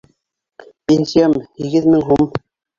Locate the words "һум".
2.11-2.29